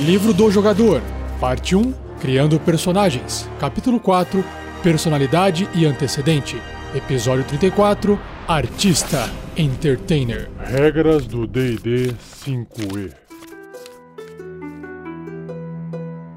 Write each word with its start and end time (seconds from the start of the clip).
Livro 0.00 0.32
do 0.32 0.48
Jogador, 0.48 1.02
Parte 1.40 1.74
1 1.74 1.92
Criando 2.20 2.58
Personagens, 2.60 3.48
Capítulo 3.58 3.98
4 3.98 4.44
Personalidade 4.80 5.68
e 5.74 5.84
Antecedente, 5.84 6.56
Episódio 6.94 7.44
34 7.44 8.18
Artista 8.46 9.28
Entertainer. 9.56 10.48
Regras 10.60 11.26
do 11.26 11.48
DD 11.48 12.14
5E. 12.44 13.12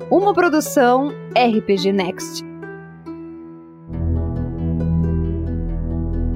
Uma 0.09 0.33
produção 0.33 1.13
RPG 1.35 1.93
Next. 1.93 2.43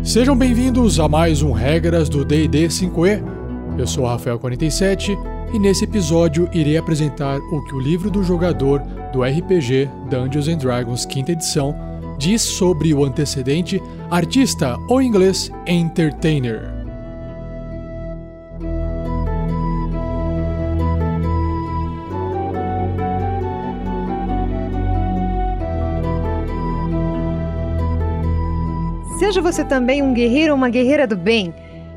Sejam 0.03 0.37
bem-vindos 0.37 0.99
a 0.99 1.09
mais 1.09 1.41
um 1.41 1.51
Regras 1.51 2.07
do 2.07 2.23
D&D 2.23 2.67
5e. 2.67 3.23
Eu 3.79 3.87
sou 3.87 4.05
o 4.05 4.07
Rafael47 4.07 5.34
e 5.55 5.59
nesse 5.59 5.85
episódio 5.85 6.49
irei 6.51 6.75
apresentar 6.75 7.39
o 7.39 7.63
que 7.63 7.73
o 7.73 7.79
livro 7.79 8.11
do 8.11 8.21
jogador 8.21 8.79
do 9.13 9.23
RPG 9.23 9.89
Dungeons 10.09 10.49
and 10.49 10.57
Dragons 10.57 11.07
5 11.09 11.31
edição 11.31 11.73
diz 12.17 12.41
sobre 12.41 12.93
o 12.93 13.05
antecedente 13.05 13.81
artista 14.11 14.77
ou 14.89 15.01
inglês 15.01 15.49
entertainer. 15.65 16.73
Seja 29.17 29.41
você 29.41 29.63
também 29.63 30.03
um 30.03 30.13
guerreiro 30.13 30.51
ou 30.51 30.57
uma 30.57 30.67
guerreira 30.67 31.07
do 31.07 31.15
bem. 31.15 31.53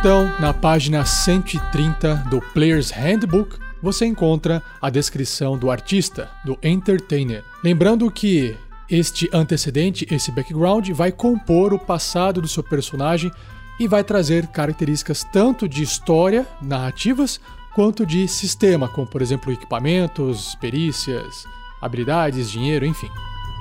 Então, 0.00 0.34
na 0.40 0.54
página 0.54 1.04
130 1.04 2.24
do 2.30 2.40
Player's 2.40 2.90
Handbook, 2.90 3.58
você 3.82 4.06
encontra 4.06 4.62
a 4.80 4.88
descrição 4.88 5.58
do 5.58 5.70
artista, 5.70 6.30
do 6.42 6.58
entertainer. 6.62 7.44
Lembrando 7.62 8.10
que 8.10 8.56
este 8.90 9.28
antecedente, 9.30 10.06
esse 10.10 10.32
background, 10.32 10.88
vai 10.92 11.12
compor 11.12 11.74
o 11.74 11.78
passado 11.78 12.40
do 12.40 12.48
seu 12.48 12.62
personagem 12.62 13.30
e 13.78 13.86
vai 13.86 14.02
trazer 14.02 14.46
características 14.46 15.22
tanto 15.22 15.68
de 15.68 15.82
história, 15.82 16.46
narrativas, 16.62 17.38
quanto 17.74 18.06
de 18.06 18.26
sistema, 18.26 18.88
como 18.88 19.06
por 19.06 19.20
exemplo 19.20 19.52
equipamentos, 19.52 20.54
perícias, 20.54 21.44
habilidades, 21.78 22.50
dinheiro, 22.50 22.86
enfim. 22.86 23.10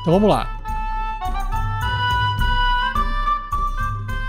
Então 0.02 0.14
vamos 0.14 0.30
lá. 0.30 0.59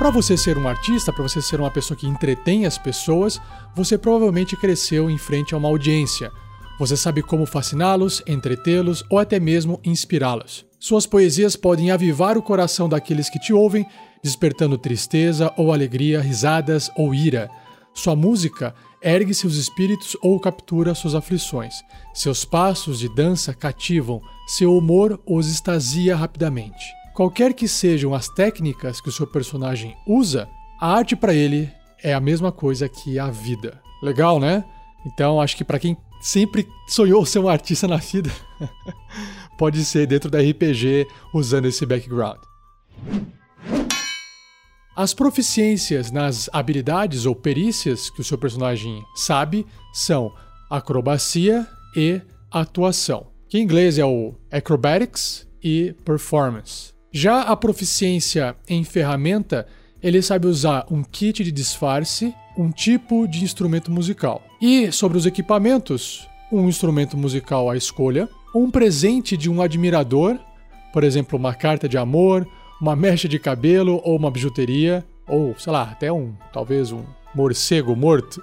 Para 0.01 0.09
você 0.09 0.35
ser 0.35 0.57
um 0.57 0.67
artista, 0.67 1.13
para 1.13 1.23
você 1.23 1.43
ser 1.43 1.61
uma 1.61 1.71
pessoa 1.71 1.95
que 1.95 2.07
entretém 2.07 2.65
as 2.65 2.79
pessoas, 2.79 3.39
você 3.77 3.99
provavelmente 3.99 4.57
cresceu 4.57 5.11
em 5.11 5.19
frente 5.19 5.55
a 5.55 5.59
uma 5.59 5.69
audiência. 5.69 6.33
Você 6.79 6.97
sabe 6.97 7.21
como 7.23 7.45
fasciná-los, 7.45 8.23
entretê-los 8.27 9.05
ou 9.11 9.19
até 9.19 9.39
mesmo 9.39 9.79
inspirá-los. 9.85 10.65
Suas 10.79 11.05
poesias 11.05 11.55
podem 11.55 11.91
avivar 11.91 12.39
o 12.39 12.43
coração 12.43 12.89
daqueles 12.89 13.29
que 13.29 13.39
te 13.39 13.53
ouvem, 13.53 13.87
despertando 14.23 14.79
tristeza 14.79 15.53
ou 15.55 15.71
alegria, 15.71 16.23
risadas 16.23 16.91
ou 16.97 17.15
ira. 17.15 17.51
Sua 17.93 18.17
música 18.17 18.75
ergue 19.03 19.35
seus 19.35 19.57
espíritos 19.57 20.17
ou 20.23 20.41
captura 20.41 20.95
suas 20.95 21.15
aflições. 21.15 21.75
Seus 22.15 22.43
passos 22.43 23.01
de 23.01 23.15
dança 23.15 23.53
cativam, 23.53 24.23
seu 24.47 24.75
humor 24.75 25.21
os 25.27 25.47
extasia 25.47 26.17
rapidamente. 26.17 27.00
Qualquer 27.15 27.53
que 27.53 27.67
sejam 27.67 28.15
as 28.15 28.29
técnicas 28.29 29.01
que 29.01 29.09
o 29.09 29.13
seu 29.13 29.27
personagem 29.27 29.97
usa, 30.07 30.49
a 30.81 30.93
arte 30.93 31.17
para 31.17 31.35
ele 31.35 31.71
é 32.03 32.15
a 32.15 32.21
mesma 32.21 32.51
coisa 32.51 32.89
que 32.89 33.19
a 33.19 33.31
vida. 33.31 33.81
Legal, 34.03 34.41
né? 34.41 34.65
Então 35.05 35.41
acho 35.41 35.57
que 35.57 35.65
para 35.65 35.79
quem 35.79 35.97
sempre 36.21 36.69
sonhou 36.89 37.25
ser 37.27 37.39
um 37.39 37.49
artista 37.49 37.89
na 37.89 37.97
vida, 37.97 38.31
pode 39.59 39.85
ser 39.85 40.07
dentro 40.07 40.31
da 40.31 40.39
RPG 40.39 41.07
usando 41.35 41.67
esse 41.67 41.85
background. 41.85 42.39
As 44.95 45.15
proficiências 45.15 46.11
nas 46.11 46.51
habilidades 46.53 47.25
ou 47.25 47.35
perícias 47.35 48.11
que 48.11 48.21
o 48.21 48.25
seu 48.25 48.37
personagem 48.37 49.03
sabe 49.15 49.67
são 49.93 50.33
acrobacia 50.69 51.67
e 51.97 52.21
atuação, 52.51 53.29
que 53.49 53.59
em 53.59 53.63
inglês 53.63 53.99
é 53.99 54.05
o 54.05 54.35
acrobatics 54.51 55.49
e 55.63 55.95
performance. 56.05 57.00
Já 57.13 57.43
a 57.43 57.57
proficiência 57.57 58.55
em 58.69 58.85
ferramenta, 58.85 59.67
ele 60.01 60.23
sabe 60.23 60.47
usar 60.47 60.87
um 60.89 61.03
kit 61.03 61.43
de 61.43 61.51
disfarce, 61.51 62.33
um 62.57 62.71
tipo 62.71 63.27
de 63.27 63.43
instrumento 63.43 63.91
musical. 63.91 64.41
E 64.63 64.93
sobre 64.93 65.19
os 65.19 65.27
equipamentos, 65.27 66.29
um 66.53 66.69
instrumento 66.69 67.17
musical 67.17 67.69
à 67.69 67.77
escolha, 67.77 68.29
um 68.55 68.71
presente 68.71 69.37
de 69.37 69.51
um 69.51 69.61
admirador, 69.61 70.39
por 70.93 71.03
exemplo, 71.03 71.37
uma 71.37 71.53
carta 71.53 71.89
de 71.89 71.99
amor, 71.99 72.47
uma 72.81 72.95
mecha 72.95 73.29
de 73.29 73.41
cabelo 73.41 74.01
ou 74.05 74.17
uma 74.17 74.31
bijuteria, 74.31 75.05
ou 75.27 75.57
sei 75.59 75.73
lá, 75.73 75.83
até 75.83 76.13
um, 76.13 76.33
talvez 76.53 76.93
um 76.93 77.03
morcego 77.35 77.97
morto. 77.97 78.41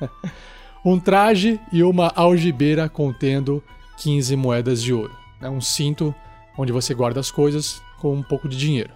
um 0.84 1.00
traje 1.00 1.58
e 1.72 1.82
uma 1.82 2.12
algibeira 2.14 2.88
contendo 2.88 3.60
15 3.98 4.36
moedas 4.36 4.80
de 4.80 4.92
ouro. 4.92 5.12
É 5.42 5.50
um 5.50 5.60
cinto 5.60 6.14
onde 6.56 6.70
você 6.70 6.94
guarda 6.94 7.18
as 7.18 7.32
coisas 7.32 7.82
com 8.04 8.12
um 8.12 8.22
pouco 8.22 8.46
de 8.46 8.58
dinheiro. 8.58 8.90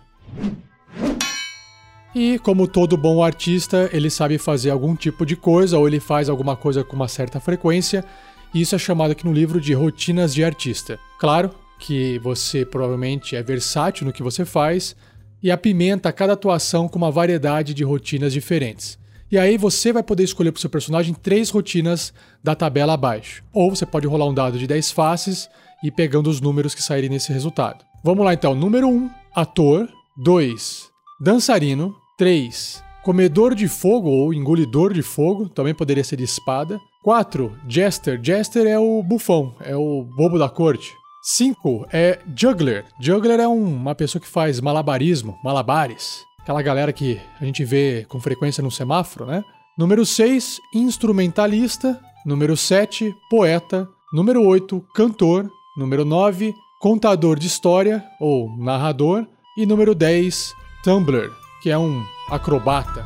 E 2.14 2.38
como 2.40 2.68
todo 2.68 2.94
bom 2.94 3.24
artista, 3.24 3.88
ele 3.90 4.10
sabe 4.10 4.36
fazer 4.36 4.68
algum 4.68 4.94
tipo 4.94 5.24
de 5.24 5.34
coisa 5.34 5.78
ou 5.78 5.88
ele 5.88 5.98
faz 5.98 6.28
alguma 6.28 6.54
coisa 6.54 6.84
com 6.84 6.94
uma 6.94 7.08
certa 7.08 7.40
frequência, 7.40 8.04
e 8.52 8.60
isso 8.60 8.74
é 8.74 8.78
chamado 8.78 9.12
aqui 9.12 9.24
no 9.24 9.32
livro 9.32 9.62
de 9.62 9.72
rotinas 9.72 10.34
de 10.34 10.44
artista. 10.44 10.98
Claro 11.18 11.54
que 11.78 12.18
você 12.18 12.66
provavelmente 12.66 13.34
é 13.34 13.42
versátil 13.42 14.06
no 14.06 14.12
que 14.12 14.22
você 14.22 14.44
faz 14.44 14.94
e 15.42 15.50
apimenta 15.50 16.12
cada 16.12 16.34
atuação 16.34 16.86
com 16.86 16.98
uma 16.98 17.10
variedade 17.10 17.72
de 17.72 17.84
rotinas 17.84 18.34
diferentes. 18.34 18.98
E 19.32 19.38
aí 19.38 19.56
você 19.56 19.90
vai 19.90 20.02
poder 20.02 20.24
escolher 20.24 20.52
para 20.52 20.58
o 20.58 20.60
seu 20.60 20.68
personagem 20.68 21.14
três 21.14 21.48
rotinas 21.48 22.12
da 22.44 22.54
tabela 22.54 22.92
abaixo. 22.92 23.42
Ou 23.54 23.74
você 23.74 23.86
pode 23.86 24.06
rolar 24.06 24.26
um 24.26 24.34
dado 24.34 24.58
de 24.58 24.66
10 24.66 24.90
faces 24.90 25.48
e 25.82 25.90
pegando 25.90 26.28
os 26.28 26.42
números 26.42 26.74
que 26.74 26.82
saírem 26.82 27.08
nesse 27.08 27.32
resultado. 27.32 27.88
Vamos 28.02 28.24
lá 28.24 28.34
então. 28.34 28.54
Número 28.54 28.88
1, 28.88 28.90
um, 28.90 29.10
ator. 29.34 29.88
2, 30.18 30.90
dançarino. 31.20 31.94
3, 32.18 32.82
comedor 33.04 33.54
de 33.54 33.68
fogo 33.68 34.10
ou 34.10 34.34
engolidor 34.34 34.92
de 34.92 35.02
fogo, 35.02 35.48
também 35.48 35.72
poderia 35.72 36.02
ser 36.02 36.16
de 36.16 36.24
espada. 36.24 36.80
4, 37.04 37.56
jester. 37.68 38.20
Jester 38.20 38.66
é 38.66 38.76
o 38.76 39.00
bufão, 39.02 39.54
é 39.60 39.76
o 39.76 40.02
bobo 40.02 40.36
da 40.36 40.48
corte. 40.48 40.92
5 41.22 41.86
é 41.92 42.18
juggler. 42.36 42.84
Juggler 43.00 43.38
é 43.38 43.46
um, 43.46 43.76
uma 43.76 43.94
pessoa 43.94 44.20
que 44.20 44.26
faz 44.26 44.60
malabarismo, 44.60 45.38
malabares. 45.44 46.24
Aquela 46.40 46.62
galera 46.62 46.92
que 46.92 47.20
a 47.40 47.44
gente 47.44 47.64
vê 47.64 48.04
com 48.08 48.18
frequência 48.18 48.62
no 48.62 48.70
semáforo, 48.70 49.26
né? 49.26 49.44
Número 49.78 50.04
6, 50.04 50.58
instrumentalista. 50.74 52.00
Número 52.26 52.56
7, 52.56 53.14
poeta. 53.30 53.88
Número 54.12 54.42
8, 54.42 54.84
cantor. 54.92 55.48
Número 55.76 56.04
9, 56.04 56.52
contador 56.78 57.38
de 57.38 57.46
história 57.48 58.04
ou 58.20 58.56
narrador, 58.56 59.26
e 59.56 59.66
número 59.66 59.94
10, 59.94 60.54
Tumblr, 60.84 61.32
que 61.60 61.70
é 61.70 61.76
um 61.76 62.04
acrobata. 62.30 63.04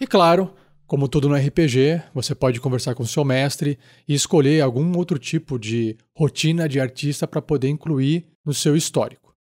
E 0.00 0.06
claro, 0.06 0.50
como 0.86 1.08
tudo 1.08 1.28
no 1.28 1.36
RPG, 1.36 2.02
você 2.14 2.34
pode 2.34 2.58
conversar 2.58 2.94
com 2.94 3.04
seu 3.04 3.22
mestre 3.22 3.78
e 4.08 4.14
escolher 4.14 4.62
algum 4.62 4.96
outro 4.96 5.18
tipo 5.18 5.58
de 5.58 5.98
rotina 6.16 6.66
de 6.66 6.80
artista 6.80 7.28
para 7.28 7.42
poder 7.42 7.68
incluir 7.68 8.24
no 8.44 8.54
seu 8.54 8.74
histórico. 8.74 9.34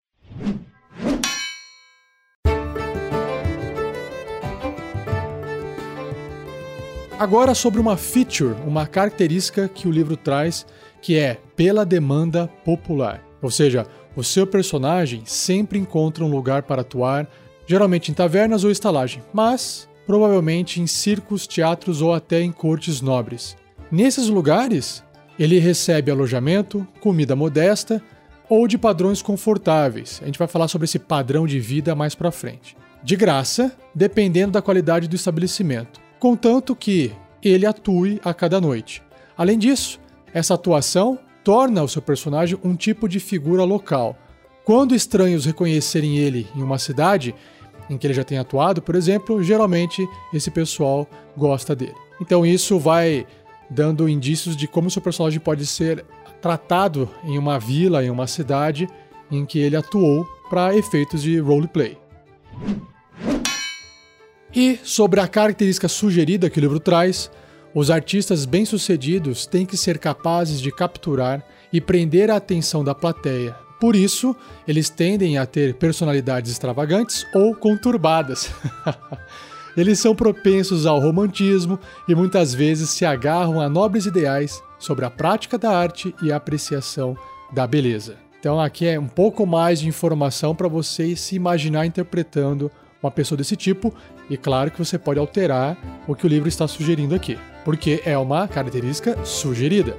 Agora 7.19 7.53
sobre 7.53 7.79
uma 7.79 7.95
feature, 7.95 8.55
uma 8.65 8.88
característica 8.88 9.67
que 9.67 9.88
o 9.88 9.91
livro 9.91 10.17
traz 10.17 10.65
que 11.01 11.18
é 11.18 11.39
pela 11.56 11.86
demanda 11.86 12.48
popular. 12.63 13.24
Ou 13.42 13.50
seja, 13.50 13.88
o 14.15 14.24
seu 14.24 14.45
personagem 14.45 15.24
sempre 15.25 15.80
encontra 15.80 16.24
um 16.24 16.30
lugar 16.30 16.63
para 16.63 16.81
atuar, 16.81 17.27
geralmente 17.65 18.12
em 18.12 18.13
tavernas 18.13 18.63
ou 18.63 18.71
estalagem, 18.71 19.24
mas 19.33 19.89
provavelmente 20.06 20.81
em 20.81 20.88
circos, 20.88 21.48
teatros 21.48 22.01
ou 22.01 22.13
até 22.13 22.42
em 22.42 22.51
cortes 22.51 23.00
nobres. 23.00 23.56
Nesses 23.89 24.27
lugares, 24.27 25.03
Ele 25.39 25.59
recebe 25.59 26.12
alojamento, 26.12 26.86
comida 27.00 27.36
modesta 27.36 28.01
ou 28.50 28.68
de 28.68 28.77
padrões 28.77 29.21
confortáveis. 29.21 30.19
A 30.21 30.25
gente 30.25 30.38
vai 30.38 30.50
falar 30.50 30.68
sobre 30.68 30.83
esse 30.83 31.00
padrão 31.00 31.48
de 31.48 31.57
vida 31.57 31.95
mais 31.95 32.13
para 32.13 32.31
frente. 32.31 32.75
De 33.01 33.15
graça, 33.15 33.71
dependendo 33.95 34.51
da 34.51 34.62
qualidade 34.62 35.07
do 35.07 35.15
estabelecimento, 35.15 36.01
contanto 36.19 36.75
que 36.75 37.13
ele 37.42 37.65
atue 37.65 38.19
a 38.24 38.33
cada 38.33 38.59
noite. 38.59 39.01
Além 39.38 39.57
disso, 39.57 40.00
essa 40.33 40.53
atuação 40.53 41.19
torna 41.43 41.83
o 41.83 41.87
seu 41.87 42.01
personagem 42.01 42.57
um 42.63 42.75
tipo 42.75 43.07
de 43.07 43.19
figura 43.19 43.63
local. 43.63 44.17
Quando 44.63 44.95
estranhos 44.95 45.45
reconhecerem 45.45 46.17
ele 46.17 46.47
em 46.55 46.61
uma 46.61 46.77
cidade 46.77 47.33
em 47.89 47.97
que 47.97 48.07
ele 48.07 48.13
já 48.13 48.23
tem 48.23 48.37
atuado, 48.37 48.81
por 48.81 48.95
exemplo, 48.95 49.43
geralmente 49.43 50.07
esse 50.33 50.49
pessoal 50.49 51.07
gosta 51.35 51.75
dele. 51.75 51.95
Então 52.21 52.45
isso 52.45 52.79
vai 52.79 53.25
dando 53.69 54.07
indícios 54.07 54.55
de 54.55 54.67
como 54.67 54.91
seu 54.91 55.01
personagem 55.01 55.39
pode 55.39 55.65
ser 55.65 56.05
tratado 56.41 57.09
em 57.23 57.37
uma 57.37 57.59
vila, 57.59 58.03
em 58.03 58.09
uma 58.09 58.27
cidade 58.27 58.87
em 59.31 59.45
que 59.45 59.59
ele 59.59 59.75
atuou 59.75 60.25
para 60.49 60.75
efeitos 60.75 61.21
de 61.21 61.39
roleplay. 61.39 61.97
E 64.53 64.77
sobre 64.83 65.21
a 65.21 65.27
característica 65.27 65.87
sugerida 65.87 66.49
que 66.49 66.59
o 66.59 66.61
livro 66.61 66.79
traz, 66.79 67.31
os 67.73 67.89
artistas 67.89 68.45
bem-sucedidos 68.45 69.45
têm 69.45 69.65
que 69.65 69.77
ser 69.77 69.97
capazes 69.97 70.59
de 70.59 70.71
capturar 70.71 71.44
e 71.71 71.79
prender 71.79 72.29
a 72.29 72.35
atenção 72.35 72.83
da 72.83 72.94
plateia. 72.94 73.56
Por 73.79 73.95
isso, 73.95 74.35
eles 74.68 74.89
tendem 74.89 75.38
a 75.38 75.45
ter 75.45 75.75
personalidades 75.75 76.51
extravagantes 76.51 77.25
ou 77.33 77.56
conturbadas. 77.56 78.51
eles 79.75 80.00
são 80.00 80.13
propensos 80.13 80.85
ao 80.85 81.00
romantismo 81.00 81.79
e 82.07 82.13
muitas 82.13 82.53
vezes 82.53 82.89
se 82.89 83.06
agarram 83.06 83.59
a 83.62 83.69
nobres 83.69 84.06
ideais 84.06 84.62
sobre 84.77 85.06
a 85.06 85.09
prática 85.09 85.57
da 85.57 85.71
arte 85.71 86.13
e 86.21 86.31
a 86.31 86.35
apreciação 86.35 87.17
da 87.53 87.65
beleza. 87.65 88.17
Então 88.39 88.59
aqui 88.59 88.85
é 88.85 89.00
um 89.00 89.07
pouco 89.07 89.45
mais 89.45 89.79
de 89.79 89.88
informação 89.88 90.53
para 90.53 90.67
você 90.67 91.15
se 91.15 91.35
imaginar 91.35 91.85
interpretando 91.85 92.71
uma 93.01 93.12
pessoa 93.12 93.38
desse 93.38 93.56
tipo, 93.56 93.94
e 94.31 94.37
claro 94.37 94.71
que 94.71 94.79
você 94.79 94.97
pode 94.97 95.19
alterar 95.19 95.77
o 96.07 96.15
que 96.15 96.25
o 96.25 96.29
livro 96.29 96.47
está 96.47 96.65
sugerindo 96.65 97.13
aqui, 97.13 97.37
porque 97.65 98.01
é 98.05 98.17
uma 98.17 98.47
característica 98.47 99.25
sugerida. 99.25 99.97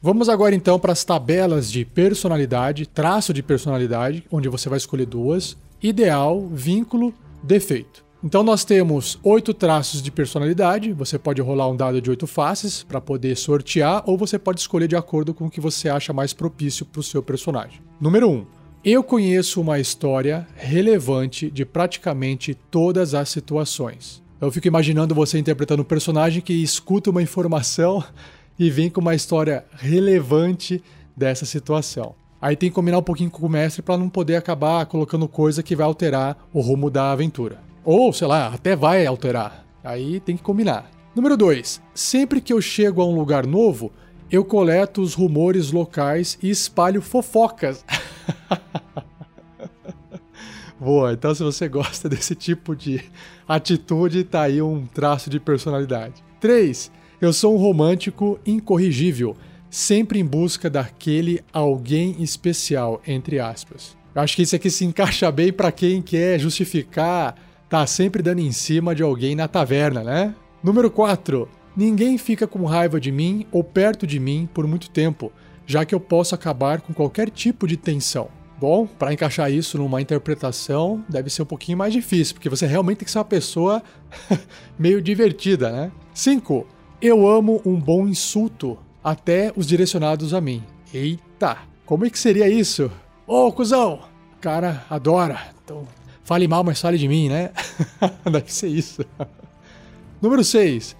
Vamos 0.00 0.30
agora 0.30 0.54
então 0.54 0.78
para 0.78 0.92
as 0.92 1.04
tabelas 1.04 1.70
de 1.70 1.84
personalidade, 1.84 2.86
traço 2.86 3.34
de 3.34 3.42
personalidade, 3.42 4.24
onde 4.32 4.48
você 4.48 4.70
vai 4.70 4.78
escolher 4.78 5.04
duas: 5.04 5.54
ideal, 5.82 6.48
vínculo, 6.48 7.12
defeito. 7.42 8.05
Então 8.24 8.42
nós 8.42 8.64
temos 8.64 9.18
oito 9.22 9.52
traços 9.52 10.02
de 10.02 10.10
personalidade. 10.10 10.92
Você 10.92 11.18
pode 11.18 11.40
rolar 11.42 11.68
um 11.68 11.76
dado 11.76 12.00
de 12.00 12.10
oito 12.10 12.26
faces 12.26 12.82
para 12.82 13.00
poder 13.00 13.36
sortear, 13.36 14.02
ou 14.06 14.16
você 14.16 14.38
pode 14.38 14.60
escolher 14.60 14.88
de 14.88 14.96
acordo 14.96 15.34
com 15.34 15.46
o 15.46 15.50
que 15.50 15.60
você 15.60 15.88
acha 15.88 16.12
mais 16.12 16.32
propício 16.32 16.86
para 16.86 17.00
o 17.00 17.04
seu 17.04 17.22
personagem. 17.22 17.80
Número 18.00 18.28
1. 18.28 18.32
Um, 18.32 18.46
eu 18.84 19.02
conheço 19.02 19.60
uma 19.60 19.80
história 19.80 20.46
relevante 20.54 21.50
de 21.50 21.64
praticamente 21.64 22.54
todas 22.54 23.14
as 23.14 23.28
situações. 23.28 24.22
Eu 24.40 24.50
fico 24.50 24.68
imaginando 24.68 25.14
você 25.14 25.38
interpretando 25.38 25.80
um 25.80 25.84
personagem 25.84 26.40
que 26.40 26.52
escuta 26.52 27.10
uma 27.10 27.22
informação 27.22 28.02
e 28.58 28.70
vem 28.70 28.88
com 28.88 29.00
uma 29.00 29.14
história 29.14 29.64
relevante 29.72 30.82
dessa 31.16 31.44
situação. 31.44 32.14
Aí 32.40 32.54
tem 32.54 32.68
que 32.68 32.74
combinar 32.74 32.98
um 32.98 33.02
pouquinho 33.02 33.30
com 33.30 33.44
o 33.44 33.50
mestre 33.50 33.82
para 33.82 33.98
não 33.98 34.08
poder 34.08 34.36
acabar 34.36 34.86
colocando 34.86 35.26
coisa 35.26 35.62
que 35.62 35.74
vai 35.74 35.86
alterar 35.86 36.48
o 36.52 36.60
rumo 36.60 36.90
da 36.90 37.10
aventura. 37.10 37.65
Ou, 37.86 38.12
sei 38.12 38.26
lá, 38.26 38.48
até 38.48 38.74
vai 38.74 39.06
alterar. 39.06 39.64
Aí 39.84 40.18
tem 40.18 40.36
que 40.36 40.42
combinar. 40.42 40.90
Número 41.14 41.36
2. 41.36 41.80
Sempre 41.94 42.40
que 42.40 42.52
eu 42.52 42.60
chego 42.60 43.00
a 43.00 43.06
um 43.06 43.14
lugar 43.14 43.46
novo, 43.46 43.92
eu 44.28 44.44
coleto 44.44 45.00
os 45.00 45.14
rumores 45.14 45.70
locais 45.70 46.36
e 46.42 46.50
espalho 46.50 47.00
fofocas. 47.00 47.84
Boa, 50.80 51.12
então 51.12 51.32
se 51.32 51.44
você 51.44 51.68
gosta 51.68 52.08
desse 52.08 52.34
tipo 52.34 52.74
de 52.74 53.04
atitude, 53.46 54.24
tá 54.24 54.42
aí 54.42 54.60
um 54.60 54.84
traço 54.84 55.30
de 55.30 55.38
personalidade. 55.38 56.24
3. 56.40 56.90
Eu 57.20 57.32
sou 57.32 57.54
um 57.54 57.58
romântico 57.58 58.40
incorrigível, 58.44 59.36
sempre 59.70 60.18
em 60.18 60.24
busca 60.24 60.68
daquele 60.68 61.40
alguém 61.52 62.20
especial, 62.20 63.00
entre 63.06 63.38
aspas. 63.38 63.96
Eu 64.12 64.22
acho 64.22 64.34
que 64.34 64.42
isso 64.42 64.56
aqui 64.56 64.70
se 64.70 64.84
encaixa 64.84 65.30
bem 65.30 65.52
para 65.52 65.70
quem 65.70 66.02
quer 66.02 66.40
justificar 66.40 67.45
tá 67.68 67.86
sempre 67.86 68.22
dando 68.22 68.40
em 68.40 68.52
cima 68.52 68.94
de 68.94 69.02
alguém 69.02 69.34
na 69.34 69.48
taverna, 69.48 70.02
né? 70.02 70.34
Número 70.62 70.90
4. 70.90 71.48
Ninguém 71.76 72.16
fica 72.16 72.46
com 72.46 72.64
raiva 72.64 72.98
de 72.98 73.12
mim 73.12 73.46
ou 73.52 73.62
perto 73.62 74.06
de 74.06 74.18
mim 74.18 74.48
por 74.52 74.66
muito 74.66 74.88
tempo, 74.88 75.30
já 75.66 75.84
que 75.84 75.94
eu 75.94 76.00
posso 76.00 76.34
acabar 76.34 76.80
com 76.80 76.94
qualquer 76.94 77.28
tipo 77.28 77.66
de 77.66 77.76
tensão. 77.76 78.28
Bom, 78.58 78.86
para 78.86 79.12
encaixar 79.12 79.52
isso 79.52 79.76
numa 79.76 80.00
interpretação 80.00 81.04
deve 81.06 81.28
ser 81.28 81.42
um 81.42 81.46
pouquinho 81.46 81.76
mais 81.76 81.92
difícil, 81.92 82.34
porque 82.34 82.48
você 82.48 82.66
realmente 82.66 82.98
tem 82.98 83.04
que 83.04 83.10
ser 83.10 83.18
uma 83.18 83.24
pessoa 83.24 83.82
meio 84.78 85.02
divertida, 85.02 85.70
né? 85.70 85.92
5. 86.14 86.66
Eu 87.02 87.28
amo 87.28 87.60
um 87.66 87.78
bom 87.78 88.08
insulto, 88.08 88.78
até 89.04 89.52
os 89.54 89.66
direcionados 89.66 90.32
a 90.32 90.40
mim. 90.40 90.64
Eita, 90.94 91.58
como 91.84 92.06
é 92.06 92.10
que 92.10 92.18
seria 92.18 92.48
isso? 92.48 92.90
Ô, 93.26 93.52
cuzão! 93.52 94.00
O 94.36 94.40
cara 94.40 94.86
adora. 94.88 95.38
Então, 95.62 95.86
Fale 96.26 96.48
mal, 96.48 96.64
mas 96.64 96.80
fale 96.80 96.98
de 96.98 97.06
mim, 97.06 97.28
né? 97.28 97.52
Deve 98.28 98.52
ser 98.52 98.66
isso. 98.66 99.04
Número 100.20 100.42
6. 100.42 100.96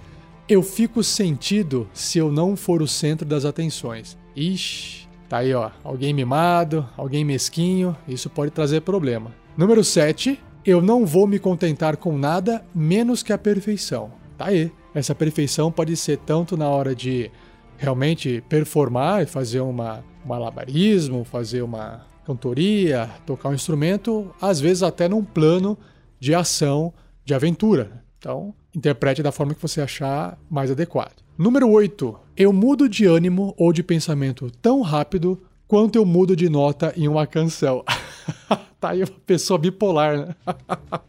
Eu 0.49 0.63
fico 0.63 1.03
sentido 1.03 1.89
se 1.93 2.17
eu 2.17 2.31
não 2.31 2.55
for 2.55 2.81
o 2.81 2.87
centro 2.87 3.27
das 3.27 3.45
atenções. 3.45 4.17
Ixi, 4.37 5.09
tá 5.29 5.39
aí, 5.39 5.53
ó. 5.53 5.73
Alguém 5.83 6.15
mimado, 6.15 6.89
alguém 6.97 7.25
mesquinho, 7.25 7.97
isso 8.07 8.31
pode 8.31 8.53
trazer 8.53 8.83
problema. 8.83 9.35
Número 9.57 9.83
7. 9.83 10.41
Eu 10.65 10.81
não 10.81 11.05
vou 11.05 11.27
me 11.27 11.41
contentar 11.41 11.97
com 11.97 12.17
nada 12.17 12.65
menos 12.73 13.25
que 13.25 13.33
a 13.33 13.39
perfeição. 13.39 14.13
Tá 14.39 14.47
aí. 14.47 14.71
Essa 14.95 15.13
perfeição 15.13 15.73
pode 15.73 15.97
ser 15.97 16.19
tanto 16.19 16.57
na 16.57 16.69
hora 16.69 16.95
de 16.95 17.33
realmente 17.77 18.45
performar 18.49 19.25
e 19.25 19.27
fazer 19.27 19.59
uma, 19.59 20.05
um 20.25 20.29
malabarismo, 20.29 21.25
fazer 21.25 21.63
uma 21.63 22.07
cantoria, 22.27 23.09
tocar 23.25 23.51
um 23.51 23.55
instrumento, 23.55 24.35
às 24.41 24.59
vezes 24.59 24.83
até 24.83 25.09
num 25.09 25.23
plano 25.23 25.79
de 26.19 26.35
ação, 26.35 26.93
de 27.25 27.33
aventura. 27.33 28.03
Então, 28.19 28.53
interprete 28.75 29.23
da 29.23 29.31
forma 29.31 29.55
que 29.55 29.63
você 29.63 29.81
achar 29.81 30.37
mais 30.51 30.71
adequado. 30.71 31.23
Número 31.39 31.71
8. 31.71 32.19
Eu 32.37 32.53
mudo 32.53 32.89
de 32.89 33.07
ânimo 33.07 33.55
ou 33.57 33.73
de 33.73 33.83
pensamento 33.83 34.51
tão 34.61 34.81
rápido 34.81 35.41
quanto 35.69 35.97
eu 35.97 36.05
mudo 36.05 36.35
de 36.35 36.49
nota 36.49 36.93
em 36.97 37.07
uma 37.07 37.27
canção. 37.27 37.85
tá 38.81 38.91
aí 38.91 39.03
uma 39.03 39.21
pessoa 39.25 39.59
bipolar, 39.59 40.19
né? 40.19 40.35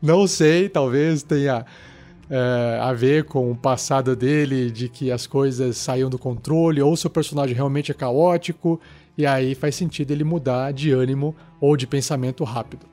Não 0.00 0.26
sei, 0.26 0.68
talvez 0.68 1.22
tenha 1.22 1.66
é, 2.30 2.78
a 2.80 2.92
ver 2.92 3.24
com 3.24 3.50
o 3.50 3.56
passado 3.56 4.14
dele, 4.14 4.70
de 4.70 4.88
que 4.88 5.10
as 5.10 5.26
coisas 5.26 5.76
saíam 5.76 6.08
do 6.08 6.18
controle, 6.18 6.80
ou 6.80 6.96
seu 6.96 7.10
personagem 7.10 7.56
realmente 7.56 7.90
é 7.90 7.94
caótico 7.94 8.80
e 9.20 9.26
aí 9.26 9.54
faz 9.54 9.74
sentido 9.74 10.10
ele 10.10 10.24
mudar 10.24 10.72
de 10.72 10.90
ânimo 10.90 11.34
ou 11.60 11.76
de 11.76 11.86
pensamento 11.86 12.42
rápido. 12.42 12.86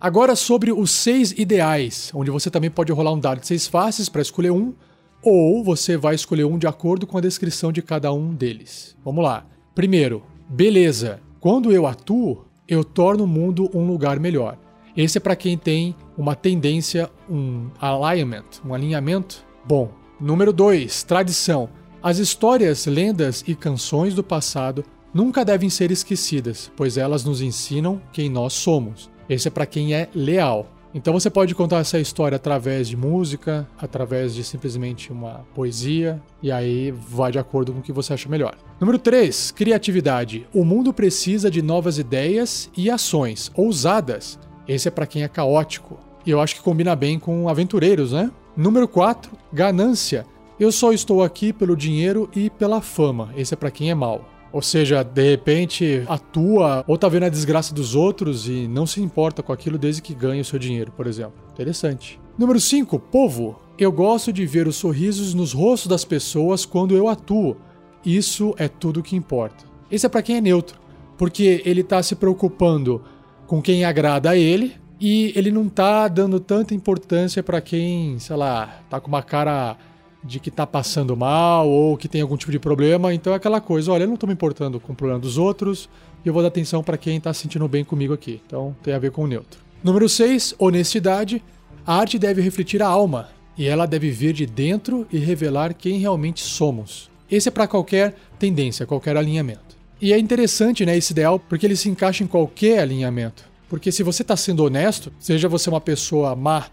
Agora 0.00 0.36
sobre 0.36 0.72
os 0.72 0.92
seis 0.92 1.32
ideais, 1.32 2.12
onde 2.14 2.30
você 2.30 2.50
também 2.50 2.70
pode 2.70 2.92
rolar 2.92 3.12
um 3.12 3.18
dado 3.18 3.40
de 3.40 3.46
seis 3.48 3.66
faces 3.66 4.08
para 4.08 4.22
escolher 4.22 4.52
um, 4.52 4.72
ou 5.20 5.64
você 5.64 5.96
vai 5.96 6.14
escolher 6.14 6.44
um 6.44 6.56
de 6.56 6.68
acordo 6.68 7.04
com 7.04 7.18
a 7.18 7.20
descrição 7.20 7.72
de 7.72 7.82
cada 7.82 8.12
um 8.12 8.32
deles. 8.32 8.96
Vamos 9.04 9.24
lá. 9.24 9.44
Primeiro, 9.74 10.22
beleza. 10.48 11.20
Quando 11.40 11.72
eu 11.72 11.84
atuo, 11.84 12.44
eu 12.68 12.84
torno 12.84 13.24
o 13.24 13.26
mundo 13.26 13.68
um 13.74 13.86
lugar 13.88 14.20
melhor. 14.20 14.56
Esse 14.96 15.18
é 15.18 15.20
para 15.20 15.34
quem 15.34 15.58
tem 15.58 15.96
uma 16.16 16.36
tendência, 16.36 17.10
um 17.28 17.68
alignment, 17.80 18.44
um 18.64 18.72
alinhamento 18.72 19.44
bom. 19.64 19.90
Número 20.20 20.52
2, 20.52 21.02
tradição. 21.02 21.68
As 22.00 22.18
histórias, 22.18 22.86
lendas 22.86 23.42
e 23.46 23.56
canções 23.56 24.14
do 24.14 24.22
passado 24.22 24.84
nunca 25.12 25.44
devem 25.44 25.68
ser 25.68 25.90
esquecidas, 25.90 26.70
pois 26.76 26.96
elas 26.96 27.24
nos 27.24 27.40
ensinam 27.40 28.00
quem 28.12 28.30
nós 28.30 28.52
somos. 28.52 29.10
Esse 29.28 29.48
é 29.48 29.50
para 29.50 29.66
quem 29.66 29.94
é 29.94 30.08
leal. 30.14 30.70
Então 30.94 31.12
você 31.12 31.28
pode 31.28 31.56
contar 31.56 31.78
essa 31.78 31.98
história 31.98 32.36
através 32.36 32.88
de 32.88 32.96
música, 32.96 33.68
através 33.76 34.32
de 34.32 34.44
simplesmente 34.44 35.10
uma 35.10 35.44
poesia, 35.56 36.22
e 36.40 36.52
aí 36.52 36.92
vai 36.92 37.32
de 37.32 37.38
acordo 37.38 37.72
com 37.72 37.80
o 37.80 37.82
que 37.82 37.92
você 37.92 38.14
acha 38.14 38.28
melhor. 38.28 38.56
Número 38.80 38.98
3, 38.98 39.50
criatividade. 39.50 40.46
O 40.54 40.64
mundo 40.64 40.92
precisa 40.92 41.50
de 41.50 41.60
novas 41.60 41.98
ideias 41.98 42.70
e 42.76 42.88
ações 42.88 43.50
ousadas. 43.56 44.38
Esse 44.68 44.86
é 44.86 44.90
para 44.90 45.06
quem 45.06 45.24
é 45.24 45.28
caótico. 45.28 45.98
E 46.24 46.30
eu 46.30 46.40
acho 46.40 46.54
que 46.54 46.62
combina 46.62 46.94
bem 46.94 47.18
com 47.18 47.48
aventureiros, 47.48 48.12
né? 48.12 48.30
Número 48.56 48.86
4, 48.86 49.32
ganância. 49.52 50.24
Eu 50.58 50.72
só 50.72 50.92
estou 50.92 51.22
aqui 51.22 51.52
pelo 51.52 51.76
dinheiro 51.76 52.28
e 52.34 52.50
pela 52.50 52.80
fama. 52.80 53.32
Esse 53.36 53.54
é 53.54 53.56
para 53.56 53.70
quem 53.70 53.90
é 53.90 53.94
mal. 53.94 54.28
Ou 54.52 54.60
seja, 54.60 55.04
de 55.04 55.30
repente 55.30 56.02
atua 56.08 56.84
ou 56.88 56.98
tá 56.98 57.08
vendo 57.08 57.24
a 57.24 57.28
desgraça 57.28 57.72
dos 57.72 57.94
outros 57.94 58.48
e 58.48 58.66
não 58.66 58.84
se 58.84 59.00
importa 59.00 59.40
com 59.40 59.52
aquilo 59.52 59.78
desde 59.78 60.02
que 60.02 60.14
ganha 60.14 60.42
o 60.42 60.44
seu 60.44 60.58
dinheiro, 60.58 60.90
por 60.90 61.06
exemplo. 61.06 61.34
Interessante. 61.52 62.18
Número 62.36 62.58
5, 62.58 62.98
povo. 62.98 63.60
Eu 63.78 63.92
gosto 63.92 64.32
de 64.32 64.44
ver 64.46 64.66
os 64.66 64.74
sorrisos 64.74 65.32
nos 65.32 65.52
rostos 65.52 65.88
das 65.88 66.04
pessoas 66.04 66.66
quando 66.66 66.96
eu 66.96 67.06
atuo. 67.06 67.56
Isso 68.04 68.52
é 68.58 68.66
tudo 68.66 69.02
que 69.02 69.14
importa. 69.14 69.64
Esse 69.88 70.06
é 70.06 70.08
para 70.08 70.22
quem 70.22 70.38
é 70.38 70.40
neutro, 70.40 70.80
porque 71.16 71.62
ele 71.64 71.84
tá 71.84 72.02
se 72.02 72.16
preocupando 72.16 73.04
com 73.46 73.62
quem 73.62 73.84
agrada 73.84 74.30
a 74.30 74.36
ele 74.36 74.74
e 75.00 75.32
ele 75.36 75.52
não 75.52 75.68
tá 75.68 76.08
dando 76.08 76.40
tanta 76.40 76.74
importância 76.74 77.44
para 77.44 77.60
quem, 77.60 78.18
sei 78.18 78.34
lá, 78.34 78.80
tá 78.90 78.98
com 78.98 79.06
uma 79.06 79.22
cara 79.22 79.76
de 80.22 80.40
que 80.40 80.50
tá 80.50 80.66
passando 80.66 81.16
mal 81.16 81.68
ou 81.68 81.96
que 81.96 82.08
tem 82.08 82.20
algum 82.20 82.36
tipo 82.36 82.52
de 82.52 82.58
problema. 82.58 83.14
Então 83.14 83.32
é 83.32 83.36
aquela 83.36 83.60
coisa, 83.60 83.92
olha, 83.92 84.04
eu 84.04 84.08
não 84.08 84.16
tô 84.16 84.26
me 84.26 84.32
importando 84.32 84.80
com 84.80 84.92
o 84.92 84.96
problema 84.96 85.20
dos 85.20 85.38
outros 85.38 85.88
e 86.24 86.28
eu 86.28 86.32
vou 86.32 86.42
dar 86.42 86.48
atenção 86.48 86.82
para 86.82 86.96
quem 86.96 87.20
tá 87.20 87.32
se 87.32 87.42
sentindo 87.42 87.66
bem 87.68 87.84
comigo 87.84 88.12
aqui. 88.12 88.40
Então 88.46 88.74
tem 88.82 88.94
a 88.94 88.98
ver 88.98 89.10
com 89.10 89.24
o 89.24 89.26
neutro. 89.26 89.60
Número 89.82 90.08
6, 90.08 90.54
honestidade. 90.58 91.42
A 91.86 91.94
arte 91.94 92.18
deve 92.18 92.42
refletir 92.42 92.82
a 92.82 92.86
alma 92.86 93.28
e 93.56 93.66
ela 93.66 93.86
deve 93.86 94.10
vir 94.10 94.32
de 94.32 94.44
dentro 94.44 95.06
e 95.10 95.18
revelar 95.18 95.74
quem 95.74 95.98
realmente 95.98 96.40
somos. 96.40 97.10
Esse 97.30 97.48
é 97.48 97.52
para 97.52 97.66
qualquer 97.66 98.14
tendência, 98.38 98.86
qualquer 98.86 99.16
alinhamento. 99.16 99.76
E 100.00 100.12
é 100.12 100.18
interessante, 100.18 100.86
né, 100.86 100.96
esse 100.96 101.12
ideal, 101.12 101.38
porque 101.40 101.66
ele 101.66 101.76
se 101.76 101.88
encaixa 101.88 102.22
em 102.22 102.26
qualquer 102.26 102.80
alinhamento. 102.80 103.44
Porque 103.68 103.90
se 103.92 104.02
você 104.02 104.22
está 104.22 104.36
sendo 104.36 104.64
honesto, 104.64 105.12
seja 105.18 105.48
você 105.48 105.68
uma 105.68 105.80
pessoa 105.80 106.34
má 106.34 106.66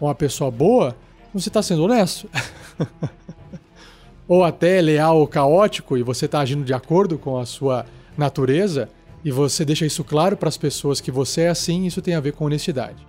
ou 0.00 0.08
uma 0.08 0.14
pessoa 0.14 0.50
boa, 0.50 0.96
você 1.32 1.48
está 1.48 1.62
sendo 1.62 1.84
honesto. 1.84 2.28
ou 4.26 4.44
até 4.44 4.80
leal 4.80 5.18
ou 5.18 5.26
caótico 5.26 5.96
e 5.96 6.02
você 6.02 6.26
está 6.26 6.40
agindo 6.40 6.64
de 6.64 6.72
acordo 6.72 7.18
com 7.18 7.38
a 7.38 7.46
sua 7.46 7.84
natureza 8.16 8.88
e 9.24 9.30
você 9.30 9.64
deixa 9.64 9.86
isso 9.86 10.02
claro 10.02 10.36
para 10.36 10.48
as 10.48 10.56
pessoas 10.56 11.00
que 11.00 11.10
você 11.10 11.42
é 11.42 11.48
assim, 11.48 11.86
isso 11.86 12.02
tem 12.02 12.14
a 12.14 12.20
ver 12.20 12.32
com 12.32 12.44
honestidade. 12.44 13.06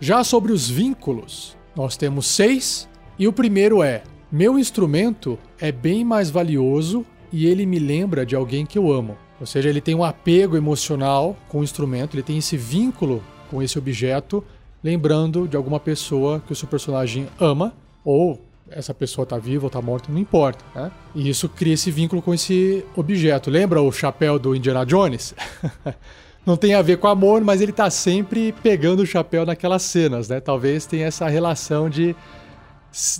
Já 0.00 0.22
sobre 0.22 0.52
os 0.52 0.68
vínculos, 0.68 1.56
nós 1.74 1.96
temos 1.96 2.26
seis 2.26 2.88
e 3.18 3.26
o 3.26 3.32
primeiro 3.32 3.82
é: 3.82 4.02
meu 4.30 4.58
instrumento 4.58 5.38
é 5.58 5.72
bem 5.72 6.04
mais 6.04 6.30
valioso 6.30 7.06
e 7.32 7.46
ele 7.46 7.66
me 7.66 7.78
lembra 7.78 8.24
de 8.26 8.36
alguém 8.36 8.66
que 8.66 8.78
eu 8.78 8.92
amo. 8.92 9.16
Ou 9.40 9.46
seja, 9.46 9.68
ele 9.68 9.80
tem 9.80 9.94
um 9.94 10.04
apego 10.04 10.56
emocional 10.56 11.36
com 11.48 11.60
o 11.60 11.64
instrumento, 11.64 12.14
ele 12.14 12.22
tem 12.22 12.38
esse 12.38 12.56
vínculo 12.56 13.22
com 13.50 13.62
esse 13.62 13.78
objeto 13.78 14.44
lembrando 14.84 15.48
de 15.48 15.56
alguma 15.56 15.80
pessoa 15.80 16.40
que 16.46 16.52
o 16.52 16.56
seu 16.56 16.68
personagem 16.68 17.26
ama, 17.40 17.72
ou 18.04 18.38
essa 18.70 18.92
pessoa 18.92 19.22
está 19.22 19.38
viva 19.38 19.64
ou 19.64 19.68
está 19.68 19.80
morta, 19.80 20.12
não 20.12 20.18
importa. 20.18 20.62
Né? 20.74 20.90
E 21.14 21.28
isso 21.28 21.48
cria 21.48 21.72
esse 21.72 21.90
vínculo 21.90 22.20
com 22.20 22.34
esse 22.34 22.84
objeto. 22.94 23.50
Lembra 23.50 23.80
o 23.80 23.90
chapéu 23.90 24.38
do 24.38 24.54
Indiana 24.54 24.84
Jones? 24.84 25.34
não 26.44 26.56
tem 26.56 26.74
a 26.74 26.82
ver 26.82 26.98
com 26.98 27.08
amor, 27.08 27.42
mas 27.42 27.62
ele 27.62 27.70
está 27.70 27.88
sempre 27.88 28.52
pegando 28.62 29.00
o 29.00 29.06
chapéu 29.06 29.46
naquelas 29.46 29.82
cenas, 29.82 30.28
né? 30.28 30.38
Talvez 30.38 30.84
tenha 30.84 31.06
essa 31.06 31.28
relação 31.28 31.88
de, 31.88 32.14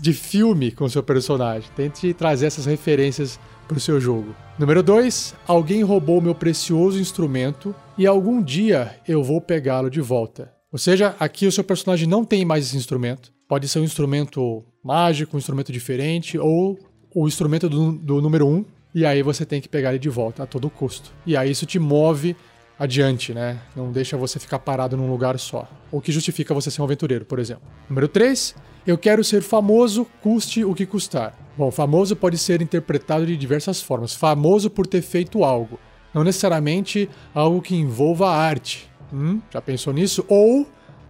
de 0.01 0.13
filme 0.13 0.71
com 0.71 0.85
o 0.85 0.91
seu 0.91 1.03
personagem. 1.03 1.71
Tente 1.75 2.13
trazer 2.13 2.47
essas 2.47 2.67
referências 2.67 3.41
para 3.67 3.79
o 3.79 3.81
seu 3.81 3.99
jogo. 3.99 4.35
Número 4.59 4.83
2. 4.83 5.35
Alguém 5.47 5.83
roubou 5.83 6.21
meu 6.21 6.35
precioso 6.35 7.01
instrumento 7.01 7.75
e 7.97 8.07
algum 8.07 8.43
dia 8.43 8.99
eu 9.09 9.23
vou 9.23 9.41
pegá-lo 9.41 9.89
de 9.89 10.01
volta. 10.01 10.54
Ou 10.75 10.79
seja, 10.79 11.15
aqui 11.21 11.47
o 11.47 11.53
seu 11.53 11.63
personagem 11.63 12.09
não 12.09 12.25
tem 12.25 12.45
mais 12.45 12.67
esse 12.67 12.77
instrumento. 12.77 13.33
Pode 13.47 13.69
ser 13.69 13.79
um 13.79 13.85
instrumento 13.85 14.65
mágico, 14.83 15.37
um 15.37 15.39
instrumento 15.39 15.71
diferente, 15.71 16.37
ou 16.37 16.77
o 17.15 17.29
instrumento 17.29 17.69
do, 17.69 17.93
do 17.93 18.21
número 18.21 18.45
1, 18.45 18.51
um, 18.53 18.65
e 18.93 19.07
aí 19.07 19.23
você 19.23 19.47
tem 19.47 19.61
que 19.61 19.69
pegar 19.69 19.91
ele 19.91 20.01
de 20.01 20.09
volta 20.09 20.43
a 20.43 20.47
todo 20.47 20.69
custo. 20.69 21.13
E 21.25 21.37
aí 21.37 21.49
isso 21.49 21.65
te 21.65 21.79
move 21.79 22.35
adiante, 22.77 23.33
né? 23.33 23.61
Não 23.77 23.93
deixa 23.93 24.17
você 24.17 24.41
ficar 24.41 24.59
parado 24.59 24.97
num 24.97 25.09
lugar 25.09 25.39
só. 25.39 25.71
O 25.93 26.01
que 26.01 26.11
justifica 26.11 26.53
você 26.53 26.73
ser 26.73 26.81
um 26.81 26.85
aventureiro, 26.87 27.25
por 27.25 27.39
exemplo. 27.39 27.63
Número 27.89 28.09
3. 28.09 28.57
Eu 28.85 28.99
quero 28.99 29.23
ser 29.23 29.43
famoso, 29.43 30.05
custe 30.21 30.65
o 30.65 30.75
que 30.75 30.87
custar. 30.87 31.39
Bom, 31.57 31.71
famoso 31.71 32.17
pode 32.17 32.37
ser 32.37 32.61
interpretado 32.61 33.25
de 33.25 33.37
diversas 33.37 33.81
formas. 33.81 34.13
Famoso 34.13 34.69
por 34.69 34.89
ter 34.89 35.03
feito 35.03 35.45
algo. 35.45 35.79
Não 36.13 36.25
necessariamente 36.25 37.09
algo 37.33 37.63
que 37.63 37.77
envolva 37.77 38.29
arte. 38.29 38.91
Hum, 39.15 39.41
já 39.49 39.63
pensou 39.63 39.93
nisso? 39.93 40.25
Ou, 40.29 40.67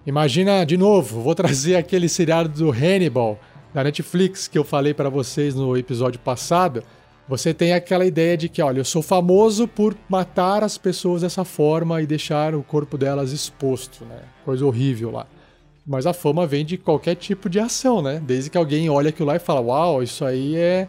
imagina 0.07 0.63
de 0.67 0.77
novo, 0.77 1.23
vou 1.23 1.35
trazer 1.35 1.77
aquele 1.77 2.07
seriado 2.07 2.51
do 2.51 2.71
Hannibal 2.71 3.41
da 3.73 3.83
Netflix 3.83 4.47
que 4.47 4.59
eu 4.59 4.63
falei 4.63 4.93
para 4.93 5.09
vocês 5.09 5.55
no 5.55 5.75
episódio 5.75 6.21
passado. 6.21 6.85
Você 7.27 7.55
tem 7.55 7.73
aquela 7.73 8.05
ideia 8.05 8.37
de 8.37 8.51
que, 8.51 8.61
olha, 8.61 8.81
eu 8.81 8.85
sou 8.85 9.01
famoso 9.01 9.67
por 9.67 9.97
matar 10.07 10.63
as 10.63 10.77
pessoas 10.77 11.23
dessa 11.23 11.43
forma 11.43 12.03
e 12.03 12.07
deixar 12.07 12.55
o 12.55 12.63
corpo 12.63 12.99
delas 12.99 13.33
exposto, 13.33 14.05
né? 14.05 14.21
Coisa 14.45 14.67
horrível 14.67 15.11
lá. 15.11 15.27
Mas 15.87 16.07
a 16.07 16.13
fama 16.13 16.47
vem 16.47 16.67
de 16.67 16.77
qualquer 16.77 17.15
tipo 17.15 17.49
de 17.49 17.59
ação, 17.59 18.03
né? 18.03 18.23
Desde 18.23 18.51
que 18.51 18.59
alguém 18.59 18.91
olha 18.91 19.09
aquilo 19.09 19.29
lá 19.29 19.37
e 19.37 19.39
fala, 19.39 19.63
uau, 19.63 20.03
isso 20.03 20.23
aí 20.23 20.55
é 20.55 20.87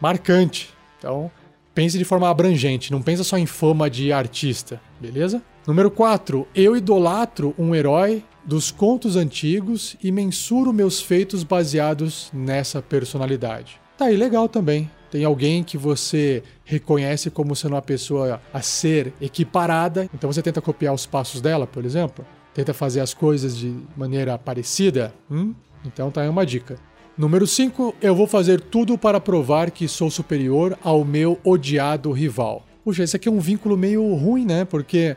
marcante. 0.00 0.70
Então, 0.98 1.30
pense 1.74 1.98
de 1.98 2.04
forma 2.04 2.30
abrangente, 2.30 2.90
não 2.90 3.02
pensa 3.02 3.22
só 3.22 3.36
em 3.36 3.46
fama 3.46 3.90
de 3.90 4.10
artista, 4.12 4.80
beleza? 4.98 5.42
Número 5.66 5.90
4. 5.90 6.46
Eu 6.54 6.76
idolatro 6.76 7.52
um 7.58 7.74
herói 7.74 8.22
dos 8.44 8.70
contos 8.70 9.16
antigos 9.16 9.96
e 10.00 10.12
mensuro 10.12 10.72
meus 10.72 11.00
feitos 11.00 11.42
baseados 11.42 12.30
nessa 12.32 12.80
personalidade. 12.80 13.80
Tá 13.98 14.04
aí 14.04 14.16
legal 14.16 14.48
também. 14.48 14.88
Tem 15.10 15.24
alguém 15.24 15.64
que 15.64 15.76
você 15.76 16.44
reconhece 16.64 17.30
como 17.30 17.56
sendo 17.56 17.74
uma 17.74 17.82
pessoa 17.82 18.40
a 18.54 18.62
ser 18.62 19.12
equiparada, 19.20 20.08
então 20.14 20.32
você 20.32 20.40
tenta 20.40 20.62
copiar 20.62 20.94
os 20.94 21.04
passos 21.04 21.40
dela, 21.40 21.66
por 21.66 21.84
exemplo? 21.84 22.24
Tenta 22.54 22.72
fazer 22.72 23.00
as 23.00 23.12
coisas 23.12 23.56
de 23.56 23.74
maneira 23.96 24.38
parecida? 24.38 25.12
Hum? 25.28 25.52
Então 25.84 26.12
tá 26.12 26.22
aí 26.22 26.28
uma 26.28 26.46
dica. 26.46 26.76
Número 27.18 27.44
5, 27.44 27.96
eu 28.00 28.14
vou 28.14 28.28
fazer 28.28 28.60
tudo 28.60 28.96
para 28.96 29.18
provar 29.18 29.72
que 29.72 29.88
sou 29.88 30.12
superior 30.12 30.78
ao 30.80 31.04
meu 31.04 31.40
odiado 31.42 32.12
rival. 32.12 32.64
Puxa, 32.84 33.02
esse 33.02 33.16
aqui 33.16 33.28
é 33.28 33.32
um 33.32 33.40
vínculo 33.40 33.76
meio 33.76 34.14
ruim, 34.14 34.44
né? 34.44 34.64
Porque 34.64 35.16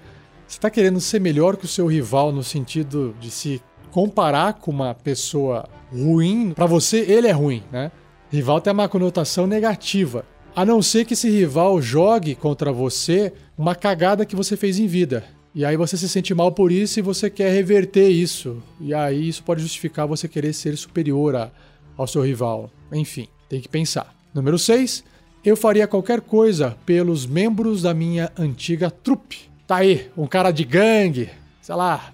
você 0.49 0.57
está 0.57 0.69
querendo 0.71 0.99
ser 0.99 1.21
melhor 1.21 1.55
que 1.55 1.65
o 1.65 1.67
seu 1.67 1.85
rival 1.85 2.31
no 2.31 2.43
sentido 2.43 3.15
de 3.21 3.29
se 3.29 3.61
comparar 3.91 4.53
com 4.53 4.71
uma 4.71 4.95
pessoa 4.95 5.69
ruim. 5.91 6.53
Para 6.55 6.65
você, 6.65 7.01
ele 7.01 7.27
é 7.27 7.31
ruim, 7.31 7.61
né? 7.71 7.91
Rival 8.31 8.59
tem 8.59 8.73
uma 8.73 8.89
conotação 8.89 9.45
negativa. 9.45 10.25
A 10.55 10.65
não 10.65 10.81
ser 10.81 11.05
que 11.05 11.13
esse 11.13 11.29
rival 11.29 11.79
jogue 11.79 12.33
contra 12.33 12.73
você 12.73 13.31
uma 13.55 13.75
cagada 13.75 14.25
que 14.25 14.35
você 14.35 14.57
fez 14.57 14.79
em 14.79 14.87
vida. 14.87 15.23
E 15.53 15.63
aí 15.63 15.77
você 15.77 15.95
se 15.95 16.09
sente 16.09 16.33
mal 16.33 16.51
por 16.51 16.71
isso 16.71 16.97
e 16.97 17.03
você 17.03 17.29
quer 17.29 17.53
reverter 17.53 18.09
isso. 18.09 18.57
E 18.81 18.91
aí 18.91 19.29
isso 19.29 19.43
pode 19.43 19.61
justificar 19.61 20.07
você 20.07 20.27
querer 20.27 20.53
ser 20.53 20.75
superior 20.77 21.35
a, 21.35 21.51
ao 21.95 22.07
seu 22.07 22.23
rival. 22.23 22.71
Enfim, 22.91 23.27
tem 23.47 23.61
que 23.61 23.69
pensar. 23.69 24.15
Número 24.33 24.57
6. 24.57 25.03
Eu 25.45 25.55
faria 25.55 25.87
qualquer 25.87 26.21
coisa 26.21 26.75
pelos 26.87 27.27
membros 27.27 27.83
da 27.83 27.93
minha 27.93 28.31
antiga 28.35 28.89
trupe. 28.89 29.48
Tá 29.69 29.75
aí, 29.75 30.09
um 30.17 30.25
cara 30.25 30.49
de 30.49 30.63
gangue, 30.63 31.29
sei 31.61 31.75
lá. 31.75 32.11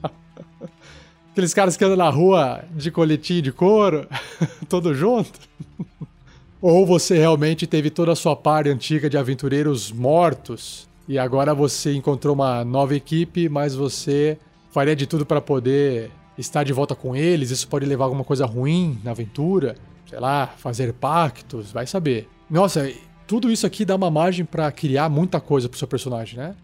Aqueles 1.32 1.52
caras 1.52 1.76
que 1.76 1.84
andam 1.84 1.98
na 1.98 2.08
rua 2.08 2.64
de 2.74 2.90
coletinho 2.90 3.42
de 3.42 3.52
couro, 3.52 4.08
todo 4.66 4.94
junto. 4.94 5.38
Ou 6.58 6.86
você 6.86 7.18
realmente 7.18 7.66
teve 7.66 7.90
toda 7.90 8.12
a 8.12 8.16
sua 8.16 8.34
parte 8.34 8.70
antiga 8.70 9.10
de 9.10 9.18
aventureiros 9.18 9.92
mortos 9.92 10.88
e 11.06 11.18
agora 11.18 11.52
você 11.52 11.92
encontrou 11.92 12.34
uma 12.34 12.64
nova 12.64 12.96
equipe, 12.96 13.46
mas 13.50 13.74
você 13.74 14.38
faria 14.70 14.96
de 14.96 15.06
tudo 15.06 15.26
para 15.26 15.42
poder 15.42 16.10
estar 16.38 16.64
de 16.64 16.72
volta 16.72 16.94
com 16.94 17.14
eles. 17.14 17.50
Isso 17.50 17.68
pode 17.68 17.84
levar 17.84 18.04
a 18.04 18.06
alguma 18.06 18.24
coisa 18.24 18.46
ruim 18.46 18.98
na 19.04 19.10
aventura, 19.10 19.76
sei 20.08 20.18
lá, 20.18 20.46
fazer 20.46 20.94
pactos, 20.94 21.70
vai 21.70 21.86
saber. 21.86 22.26
Nossa, 22.48 22.90
tudo 23.30 23.48
isso 23.48 23.64
aqui 23.64 23.84
dá 23.84 23.94
uma 23.94 24.10
margem 24.10 24.44
para 24.44 24.72
criar 24.72 25.08
muita 25.08 25.40
coisa 25.40 25.68
pro 25.68 25.78
seu 25.78 25.86
personagem, 25.86 26.36
né? 26.36 26.56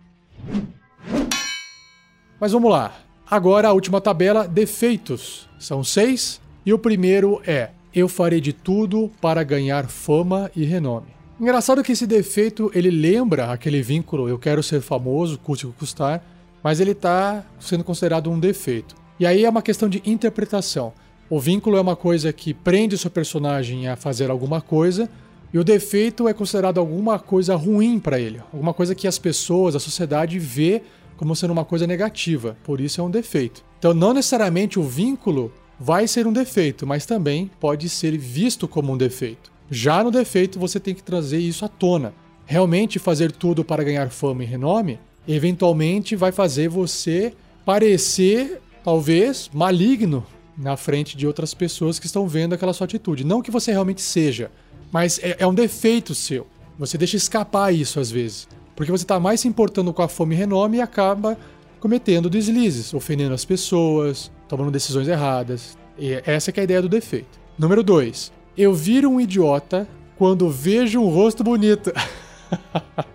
Mas 2.40 2.50
vamos 2.50 2.68
lá. 2.68 2.92
Agora 3.30 3.68
a 3.68 3.72
última 3.72 4.00
tabela, 4.00 4.48
defeitos. 4.48 5.48
São 5.60 5.84
seis. 5.84 6.40
E 6.64 6.72
o 6.72 6.78
primeiro 6.78 7.40
é: 7.46 7.70
eu 7.94 8.08
farei 8.08 8.40
de 8.40 8.52
tudo 8.52 9.08
para 9.20 9.44
ganhar 9.44 9.86
fama 9.86 10.50
e 10.56 10.64
renome. 10.64 11.06
Engraçado 11.40 11.84
que 11.84 11.92
esse 11.92 12.04
defeito 12.04 12.68
ele 12.74 12.90
lembra 12.90 13.52
aquele 13.52 13.80
vínculo 13.80 14.28
eu 14.28 14.36
quero 14.36 14.60
ser 14.60 14.80
famoso, 14.80 15.38
custe 15.38 15.68
o 15.68 15.70
que 15.70 15.78
custar, 15.78 16.20
mas 16.64 16.80
ele 16.80 16.90
está 16.90 17.44
sendo 17.60 17.84
considerado 17.84 18.28
um 18.28 18.40
defeito. 18.40 18.96
E 19.20 19.24
aí 19.24 19.44
é 19.44 19.48
uma 19.48 19.62
questão 19.62 19.88
de 19.88 20.02
interpretação. 20.04 20.92
O 21.30 21.38
vínculo 21.38 21.76
é 21.76 21.80
uma 21.80 21.94
coisa 21.94 22.32
que 22.32 22.52
prende 22.52 22.96
o 22.96 22.98
seu 22.98 23.10
personagem 23.10 23.86
a 23.86 23.94
fazer 23.94 24.32
alguma 24.32 24.60
coisa, 24.60 25.08
e 25.56 25.58
o 25.58 25.64
defeito 25.64 26.28
é 26.28 26.34
considerado 26.34 26.76
alguma 26.76 27.18
coisa 27.18 27.56
ruim 27.56 27.98
para 27.98 28.20
ele, 28.20 28.42
alguma 28.52 28.74
coisa 28.74 28.94
que 28.94 29.08
as 29.08 29.18
pessoas, 29.18 29.74
a 29.74 29.80
sociedade 29.80 30.38
vê 30.38 30.82
como 31.16 31.34
sendo 31.34 31.50
uma 31.50 31.64
coisa 31.64 31.86
negativa, 31.86 32.58
por 32.62 32.78
isso 32.78 33.00
é 33.00 33.04
um 33.04 33.10
defeito. 33.10 33.64
Então, 33.78 33.94
não 33.94 34.12
necessariamente 34.12 34.78
o 34.78 34.82
vínculo 34.82 35.50
vai 35.80 36.06
ser 36.06 36.26
um 36.26 36.32
defeito, 36.32 36.86
mas 36.86 37.06
também 37.06 37.50
pode 37.58 37.88
ser 37.88 38.18
visto 38.18 38.68
como 38.68 38.92
um 38.92 38.98
defeito. 38.98 39.50
Já 39.70 40.04
no 40.04 40.10
defeito, 40.10 40.58
você 40.58 40.78
tem 40.78 40.94
que 40.94 41.02
trazer 41.02 41.38
isso 41.38 41.64
à 41.64 41.68
tona. 41.68 42.12
Realmente 42.44 42.98
fazer 42.98 43.32
tudo 43.32 43.64
para 43.64 43.82
ganhar 43.82 44.10
fama 44.10 44.44
e 44.44 44.46
renome, 44.46 44.98
eventualmente 45.26 46.14
vai 46.14 46.32
fazer 46.32 46.68
você 46.68 47.32
parecer, 47.64 48.60
talvez, 48.84 49.48
maligno 49.54 50.22
na 50.54 50.76
frente 50.76 51.16
de 51.16 51.26
outras 51.26 51.54
pessoas 51.54 51.98
que 51.98 52.04
estão 52.04 52.28
vendo 52.28 52.54
aquela 52.54 52.72
sua 52.74 52.84
atitude. 52.84 53.24
Não 53.24 53.40
que 53.40 53.50
você 53.50 53.72
realmente 53.72 54.02
seja, 54.02 54.50
mas 54.92 55.18
é, 55.22 55.36
é 55.40 55.46
um 55.46 55.54
defeito 55.54 56.14
seu. 56.14 56.46
Você 56.78 56.98
deixa 56.98 57.16
escapar 57.16 57.72
isso 57.72 57.98
às 57.98 58.10
vezes. 58.10 58.48
Porque 58.74 58.92
você 58.92 59.04
está 59.04 59.18
mais 59.18 59.40
se 59.40 59.48
importando 59.48 59.92
com 59.92 60.02
a 60.02 60.08
fome 60.08 60.34
e 60.34 60.38
renome 60.38 60.76
e 60.78 60.80
acaba 60.80 61.38
cometendo 61.80 62.28
deslizes, 62.28 62.92
ofendendo 62.92 63.34
as 63.34 63.44
pessoas, 63.44 64.30
tomando 64.48 64.70
decisões 64.70 65.08
erradas. 65.08 65.78
E 65.98 66.12
essa 66.26 66.50
é 66.50 66.60
a 66.60 66.64
ideia 66.64 66.82
do 66.82 66.88
defeito. 66.88 67.38
Número 67.58 67.82
2. 67.82 68.32
Eu 68.56 68.74
viro 68.74 69.08
um 69.10 69.20
idiota 69.20 69.88
quando 70.16 70.50
vejo 70.50 71.00
um 71.00 71.08
rosto 71.08 71.42
bonito. 71.42 71.92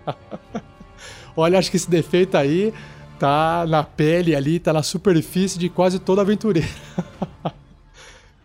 Olha, 1.36 1.58
acho 1.58 1.70
que 1.70 1.76
esse 1.76 1.88
defeito 1.88 2.36
aí 2.36 2.74
tá 3.18 3.64
na 3.68 3.84
pele 3.84 4.34
ali, 4.34 4.58
tá 4.58 4.72
na 4.72 4.82
superfície 4.82 5.58
de 5.58 5.68
quase 5.68 5.98
todo 5.98 6.20
aventureiro. 6.20 6.68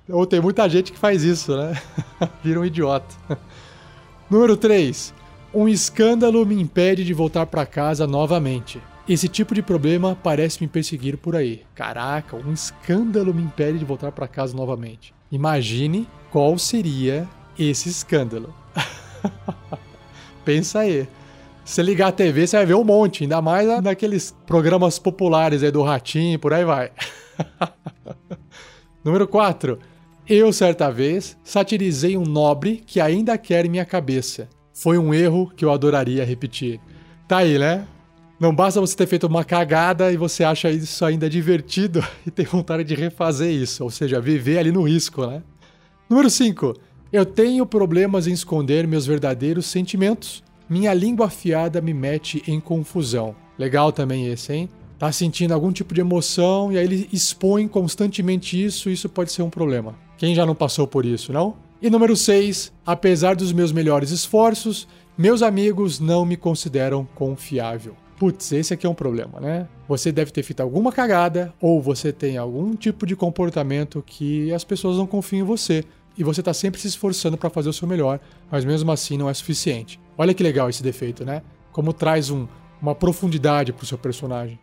Ou 0.09 0.25
tem 0.25 0.39
muita 0.39 0.67
gente 0.69 0.91
que 0.91 0.97
faz 0.99 1.23
isso, 1.23 1.55
né? 1.55 1.81
Vira 2.43 2.59
um 2.59 2.65
idiota. 2.65 3.15
Número 4.29 4.55
3. 4.55 5.13
Um 5.53 5.67
escândalo 5.67 6.45
me 6.45 6.59
impede 6.59 7.03
de 7.03 7.13
voltar 7.13 7.45
para 7.45 7.65
casa 7.65 8.07
novamente. 8.07 8.81
Esse 9.07 9.27
tipo 9.27 9.55
de 9.55 9.61
problema 9.61 10.17
parece 10.21 10.61
me 10.61 10.67
perseguir 10.67 11.17
por 11.17 11.35
aí. 11.35 11.63
Caraca, 11.73 12.35
um 12.35 12.51
escândalo 12.51 13.33
me 13.33 13.41
impede 13.41 13.79
de 13.79 13.85
voltar 13.85 14.11
para 14.11 14.27
casa 14.27 14.55
novamente. 14.55 15.13
Imagine 15.31 16.07
qual 16.29 16.57
seria 16.57 17.27
esse 17.57 17.89
escândalo. 17.89 18.53
Pensa 20.43 20.79
aí. 20.79 21.07
Se 21.63 21.81
ligar 21.83 22.09
a 22.09 22.11
TV, 22.11 22.47
você 22.47 22.57
vai 22.57 22.65
ver 22.65 22.75
um 22.75 22.83
monte, 22.83 23.23
ainda 23.23 23.41
mais 23.41 23.67
naqueles 23.81 24.35
programas 24.45 24.97
populares 24.99 25.63
aí 25.63 25.71
do 25.71 25.83
Ratinho, 25.83 26.39
por 26.39 26.53
aí 26.53 26.63
vai. 26.63 26.91
Número 29.03 29.27
4. 29.27 29.77
Eu, 30.29 30.51
certa 30.51 30.91
vez, 30.91 31.37
satirizei 31.41 32.17
um 32.17 32.23
nobre 32.25 32.83
que 32.85 32.99
ainda 32.99 33.37
quer 33.37 33.69
minha 33.69 33.85
cabeça. 33.85 34.49
Foi 34.73 34.97
um 34.97 35.13
erro 35.13 35.49
que 35.55 35.63
eu 35.63 35.71
adoraria 35.71 36.25
repetir. 36.25 36.81
Tá 37.29 37.37
aí, 37.37 37.57
né? 37.57 37.87
Não 38.37 38.53
basta 38.53 38.81
você 38.81 38.93
ter 38.93 39.07
feito 39.07 39.25
uma 39.25 39.45
cagada 39.45 40.11
e 40.11 40.17
você 40.17 40.43
acha 40.43 40.69
isso 40.69 41.05
ainda 41.05 41.29
divertido 41.29 42.05
e 42.27 42.29
tem 42.29 42.45
vontade 42.45 42.83
de 42.83 42.93
refazer 42.93 43.49
isso, 43.49 43.85
ou 43.85 43.89
seja, 43.89 44.19
viver 44.19 44.57
ali 44.57 44.69
no 44.69 44.81
risco, 44.81 45.25
né? 45.25 45.41
Número 46.09 46.29
5. 46.29 46.73
Eu 47.11 47.25
tenho 47.25 47.65
problemas 47.65 48.27
em 48.27 48.33
esconder 48.33 48.85
meus 48.85 49.05
verdadeiros 49.05 49.65
sentimentos. 49.65 50.43
Minha 50.69 50.93
língua 50.93 51.27
afiada 51.27 51.79
me 51.79 51.93
mete 51.93 52.43
em 52.45 52.59
confusão. 52.59 53.33
Legal 53.57 53.93
também 53.93 54.27
esse, 54.27 54.51
hein? 54.51 54.69
Tá 54.99 55.09
sentindo 55.09 55.53
algum 55.53 55.71
tipo 55.71 55.93
de 55.93 56.01
emoção 56.01 56.69
e 56.69 56.77
aí 56.77 56.83
ele 56.83 57.07
expõe 57.13 57.65
constantemente 57.65 58.61
isso, 58.61 58.89
isso 58.89 59.07
pode 59.07 59.31
ser 59.31 59.41
um 59.41 59.49
problema. 59.49 60.06
Quem 60.17 60.33
já 60.33 60.45
não 60.45 60.55
passou 60.55 60.87
por 60.87 61.05
isso, 61.05 61.31
não? 61.31 61.55
E 61.81 61.89
número 61.89 62.15
6, 62.15 62.73
apesar 62.85 63.35
dos 63.35 63.53
meus 63.53 63.71
melhores 63.71 64.09
esforços, 64.09 64.87
meus 65.17 65.43
amigos 65.43 65.99
não 65.99 66.25
me 66.25 66.35
consideram 66.35 67.07
confiável. 67.13 67.95
Putz, 68.17 68.51
esse 68.51 68.73
aqui 68.73 68.87
é 68.87 68.89
um 68.89 68.95
problema, 68.95 69.39
né? 69.39 69.67
Você 69.87 70.11
deve 70.11 70.31
ter 70.31 70.41
feito 70.41 70.61
alguma 70.61 70.91
cagada 70.91 71.53
ou 71.61 71.79
você 71.79 72.11
tem 72.11 72.35
algum 72.35 72.75
tipo 72.75 73.05
de 73.05 73.15
comportamento 73.15 74.03
que 74.03 74.51
as 74.51 74.63
pessoas 74.63 74.97
não 74.97 75.05
confiam 75.05 75.41
em 75.41 75.47
você 75.47 75.83
e 76.17 76.23
você 76.23 76.41
está 76.41 76.51
sempre 76.51 76.81
se 76.81 76.87
esforçando 76.87 77.37
para 77.37 77.51
fazer 77.51 77.69
o 77.69 77.73
seu 77.73 77.87
melhor, 77.87 78.19
mas 78.49 78.65
mesmo 78.65 78.91
assim 78.91 79.17
não 79.17 79.29
é 79.29 79.33
suficiente. 79.35 79.99
Olha 80.17 80.33
que 80.33 80.41
legal 80.41 80.67
esse 80.67 80.81
defeito, 80.81 81.23
né? 81.23 81.43
Como 81.71 81.93
traz 81.93 82.31
um, 82.31 82.47
uma 82.81 82.95
profundidade 82.95 83.71
para 83.71 83.83
o 83.83 83.87
seu 83.87 83.99
personagem. 83.99 84.59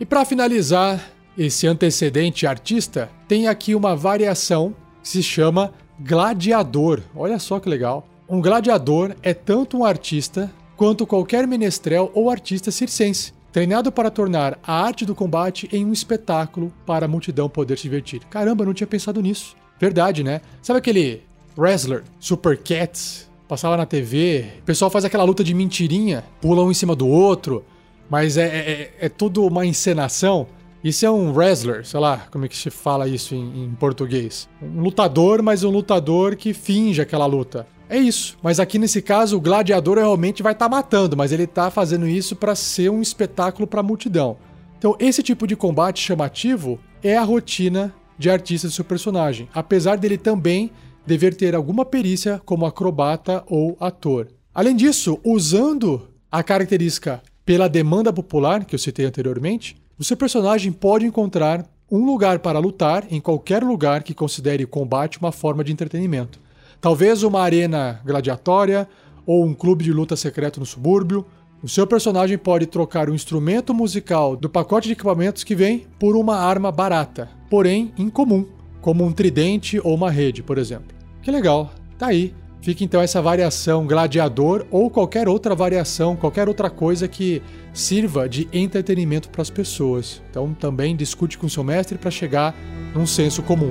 E 0.00 0.06
para 0.06 0.24
finalizar, 0.24 1.13
esse 1.36 1.66
antecedente 1.66 2.46
artista 2.46 3.10
tem 3.26 3.48
aqui 3.48 3.74
uma 3.74 3.96
variação 3.96 4.74
que 5.02 5.08
se 5.08 5.22
chama 5.22 5.72
gladiador. 5.98 7.00
Olha 7.14 7.38
só 7.38 7.58
que 7.60 7.68
legal. 7.68 8.06
Um 8.28 8.40
gladiador 8.40 9.14
é 9.22 9.34
tanto 9.34 9.78
um 9.78 9.84
artista 9.84 10.50
quanto 10.76 11.06
qualquer 11.06 11.46
menestrel 11.46 12.10
ou 12.14 12.30
artista 12.30 12.70
circense, 12.70 13.32
treinado 13.52 13.92
para 13.92 14.10
tornar 14.10 14.58
a 14.62 14.82
arte 14.82 15.04
do 15.04 15.14
combate 15.14 15.68
em 15.72 15.84
um 15.84 15.92
espetáculo 15.92 16.72
para 16.86 17.06
a 17.06 17.08
multidão 17.08 17.48
poder 17.48 17.76
se 17.76 17.84
divertir. 17.84 18.22
Caramba, 18.30 18.64
não 18.64 18.74
tinha 18.74 18.86
pensado 18.86 19.20
nisso. 19.20 19.56
Verdade, 19.78 20.22
né? 20.22 20.40
Sabe 20.62 20.78
aquele 20.78 21.22
wrestler, 21.56 22.02
Super 22.18 22.56
Cats, 22.56 23.30
passava 23.46 23.76
na 23.76 23.86
TV, 23.86 24.46
o 24.60 24.62
pessoal 24.62 24.90
faz 24.90 25.04
aquela 25.04 25.24
luta 25.24 25.44
de 25.44 25.54
mentirinha, 25.54 26.24
pula 26.40 26.64
um 26.64 26.70
em 26.70 26.74
cima 26.74 26.96
do 26.96 27.06
outro, 27.06 27.64
mas 28.08 28.36
é, 28.36 28.46
é, 28.46 28.94
é 29.00 29.08
tudo 29.08 29.44
uma 29.46 29.64
encenação. 29.66 30.46
Isso 30.84 31.06
é 31.06 31.10
um 31.10 31.32
wrestler, 31.32 31.82
sei 31.86 31.98
lá, 31.98 32.26
como 32.30 32.44
é 32.44 32.48
que 32.48 32.54
se 32.54 32.68
fala 32.68 33.08
isso 33.08 33.34
em, 33.34 33.64
em, 33.64 33.74
português? 33.74 34.46
Um 34.60 34.82
lutador, 34.82 35.42
mas 35.42 35.64
um 35.64 35.70
lutador 35.70 36.36
que 36.36 36.52
finge 36.52 37.00
aquela 37.00 37.24
luta. 37.24 37.66
É 37.88 37.96
isso. 37.96 38.36
Mas 38.42 38.60
aqui 38.60 38.78
nesse 38.78 39.00
caso, 39.00 39.38
o 39.38 39.40
gladiador 39.40 39.96
realmente 39.96 40.42
vai 40.42 40.52
estar 40.52 40.68
tá 40.68 40.76
matando, 40.76 41.16
mas 41.16 41.32
ele 41.32 41.44
está 41.44 41.70
fazendo 41.70 42.06
isso 42.06 42.36
para 42.36 42.54
ser 42.54 42.90
um 42.90 43.00
espetáculo 43.00 43.66
para 43.66 43.80
a 43.80 43.82
multidão. 43.82 44.36
Então, 44.76 44.94
esse 44.98 45.22
tipo 45.22 45.46
de 45.46 45.56
combate 45.56 46.02
chamativo 46.02 46.78
é 47.02 47.16
a 47.16 47.24
rotina 47.24 47.94
de 48.18 48.28
artista 48.28 48.68
do 48.68 48.74
seu 48.74 48.84
personagem, 48.84 49.48
apesar 49.54 49.96
dele 49.96 50.18
também 50.18 50.70
dever 51.06 51.34
ter 51.34 51.54
alguma 51.54 51.86
perícia 51.86 52.42
como 52.44 52.66
acrobata 52.66 53.42
ou 53.46 53.74
ator. 53.80 54.28
Além 54.54 54.76
disso, 54.76 55.18
usando 55.24 56.10
a 56.30 56.42
característica 56.42 57.22
pela 57.42 57.70
demanda 57.70 58.12
popular 58.12 58.66
que 58.66 58.74
eu 58.74 58.78
citei 58.78 59.06
anteriormente, 59.06 59.76
o 59.98 60.04
seu 60.04 60.16
personagem 60.16 60.72
pode 60.72 61.06
encontrar 61.06 61.64
um 61.90 62.04
lugar 62.04 62.40
para 62.40 62.58
lutar 62.58 63.06
em 63.10 63.20
qualquer 63.20 63.62
lugar 63.62 64.02
que 64.02 64.14
considere 64.14 64.64
o 64.64 64.68
combate 64.68 65.18
uma 65.18 65.30
forma 65.30 65.62
de 65.62 65.72
entretenimento. 65.72 66.40
Talvez 66.80 67.22
uma 67.22 67.40
arena 67.40 68.00
gladiatória 68.04 68.88
ou 69.24 69.44
um 69.44 69.54
clube 69.54 69.84
de 69.84 69.92
luta 69.92 70.16
secreto 70.16 70.60
no 70.60 70.66
subúrbio. 70.66 71.24
O 71.62 71.68
seu 71.68 71.86
personagem 71.86 72.36
pode 72.36 72.66
trocar 72.66 73.08
o 73.08 73.14
instrumento 73.14 73.72
musical 73.72 74.36
do 74.36 74.50
pacote 74.50 74.88
de 74.88 74.92
equipamentos 74.92 75.44
que 75.44 75.54
vem 75.54 75.86
por 75.98 76.16
uma 76.16 76.36
arma 76.36 76.70
barata, 76.70 77.28
porém 77.48 77.92
incomum, 77.96 78.46
como 78.80 79.04
um 79.04 79.12
tridente 79.12 79.80
ou 79.82 79.94
uma 79.94 80.10
rede, 80.10 80.42
por 80.42 80.58
exemplo. 80.58 80.94
Que 81.22 81.30
legal, 81.30 81.70
tá 81.96 82.08
aí. 82.08 82.34
Fica 82.64 82.82
então 82.82 83.02
essa 83.02 83.20
variação 83.20 83.86
gladiador 83.86 84.64
ou 84.70 84.88
qualquer 84.88 85.28
outra 85.28 85.54
variação, 85.54 86.16
qualquer 86.16 86.48
outra 86.48 86.70
coisa 86.70 87.06
que 87.06 87.42
sirva 87.74 88.26
de 88.26 88.48
entretenimento 88.54 89.28
para 89.28 89.42
as 89.42 89.50
pessoas. 89.50 90.22
Então 90.30 90.54
também 90.54 90.96
discute 90.96 91.36
com 91.36 91.46
seu 91.46 91.62
mestre 91.62 91.98
para 91.98 92.10
chegar 92.10 92.56
num 92.94 93.06
senso 93.06 93.42
comum. 93.42 93.70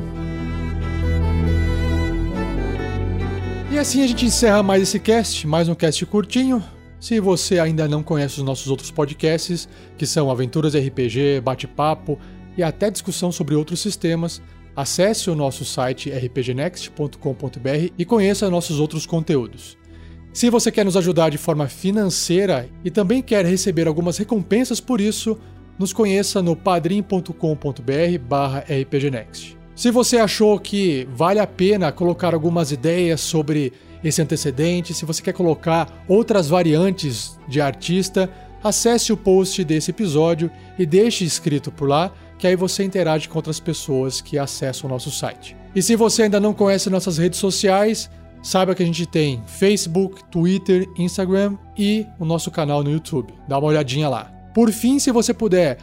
E 3.71 3.79
assim 3.79 4.03
a 4.03 4.07
gente 4.07 4.27
encerra 4.27 4.61
mais 4.61 4.83
esse 4.83 4.99
cast, 4.99 5.47
mais 5.47 5.67
um 5.67 5.73
cast 5.73 6.05
curtinho. 6.05 6.63
Se 6.99 7.19
você 7.19 7.57
ainda 7.57 7.87
não 7.87 8.03
conhece 8.03 8.37
os 8.37 8.43
nossos 8.43 8.67
outros 8.67 8.91
podcasts, 8.91 9.67
que 9.97 10.05
são 10.05 10.29
Aventuras 10.29 10.75
RPG, 10.75 11.41
Bate-Papo 11.43 12.19
e 12.55 12.61
até 12.61 12.91
discussão 12.91 13.31
sobre 13.31 13.55
outros 13.55 13.79
sistemas, 13.81 14.39
Acesse 14.75 15.29
o 15.29 15.35
nosso 15.35 15.63
site 15.63 16.09
rpgnext.com.br 16.09 17.93
e 17.97 18.03
conheça 18.03 18.49
nossos 18.49 18.79
outros 18.79 19.05
conteúdos. 19.05 19.77
Se 20.33 20.49
você 20.49 20.69
quer 20.71 20.83
nos 20.83 20.97
ajudar 20.97 21.29
de 21.29 21.37
forma 21.37 21.67
financeira 21.67 22.67
e 22.83 22.89
também 22.89 23.21
quer 23.21 23.45
receber 23.45 23.87
algumas 23.87 24.17
recompensas 24.17 24.79
por 24.79 24.99
isso, 24.99 25.37
nos 25.77 25.93
conheça 25.93 26.41
no 26.41 26.55
padrim.com.br/rpgnext. 26.55 29.55
Se 29.75 29.91
você 29.91 30.17
achou 30.17 30.59
que 30.59 31.07
vale 31.11 31.39
a 31.39 31.45
pena 31.45 31.91
colocar 31.91 32.33
algumas 32.33 32.71
ideias 32.71 33.21
sobre 33.21 33.71
esse 34.03 34.19
antecedente, 34.21 34.93
se 34.93 35.05
você 35.05 35.21
quer 35.21 35.33
colocar 35.33 36.03
outras 36.07 36.49
variantes 36.49 37.37
de 37.47 37.61
artista, 37.61 38.27
acesse 38.63 39.13
o 39.13 39.17
post 39.17 39.63
desse 39.63 39.91
episódio 39.91 40.49
e 40.79 40.85
deixe 40.85 41.25
escrito 41.25 41.71
por 41.71 41.87
lá 41.87 42.11
que 42.43 42.47
aí 42.47 42.57
você 42.57 42.83
interage 42.83 43.29
com 43.29 43.37
outras 43.37 43.57
pessoas 43.57 44.19
que 44.19 44.37
acessam 44.37 44.89
o 44.89 44.91
nosso 44.91 45.09
site. 45.09 45.55
E 45.73 45.81
se 45.81 45.95
você 45.95 46.23
ainda 46.23 46.41
não 46.41 46.53
conhece 46.53 46.89
nossas 46.89 47.17
redes 47.17 47.39
sociais, 47.39 48.09
saiba 48.41 48.75
que 48.75 48.83
a 48.83 48.85
gente 48.85 49.05
tem 49.05 49.41
Facebook, 49.47 50.25
Twitter, 50.25 50.85
Instagram 50.97 51.55
e 51.77 52.05
o 52.19 52.25
nosso 52.25 52.51
canal 52.51 52.83
no 52.83 52.91
YouTube. 52.91 53.33
Dá 53.47 53.57
uma 53.57 53.69
olhadinha 53.69 54.09
lá. 54.09 54.25
Por 54.53 54.73
fim, 54.73 54.99
se 54.99 55.09
você 55.09 55.33
puder 55.33 55.77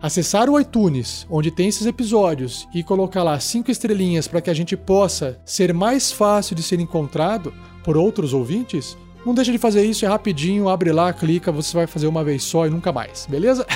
acessar 0.00 0.48
o 0.48 0.58
iTunes, 0.58 1.26
onde 1.28 1.50
tem 1.50 1.68
esses 1.68 1.86
episódios, 1.86 2.66
e 2.72 2.82
colocar 2.82 3.22
lá 3.22 3.38
cinco 3.38 3.70
estrelinhas 3.70 4.26
para 4.26 4.40
que 4.40 4.48
a 4.48 4.54
gente 4.54 4.74
possa 4.74 5.38
ser 5.44 5.74
mais 5.74 6.10
fácil 6.10 6.56
de 6.56 6.62
ser 6.62 6.80
encontrado 6.80 7.52
por 7.84 7.94
outros 7.94 8.32
ouvintes, 8.32 8.96
não 9.22 9.34
deixa 9.34 9.52
de 9.52 9.58
fazer 9.58 9.84
isso, 9.84 10.06
é 10.06 10.08
rapidinho, 10.08 10.70
abre 10.70 10.92
lá, 10.92 11.12
clica, 11.12 11.52
você 11.52 11.76
vai 11.76 11.86
fazer 11.86 12.06
uma 12.06 12.24
vez 12.24 12.42
só 12.42 12.66
e 12.66 12.70
nunca 12.70 12.90
mais, 12.90 13.26
beleza? 13.28 13.66